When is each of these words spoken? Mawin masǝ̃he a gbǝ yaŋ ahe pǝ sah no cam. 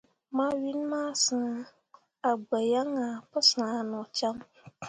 Mawin 0.35 0.79
masǝ̃he 0.91 1.61
a 2.29 2.31
gbǝ 2.45 2.57
yaŋ 2.71 2.89
ahe 3.03 3.17
pǝ 3.29 3.39
sah 3.49 3.75
no 3.89 3.99
cam. 4.17 4.37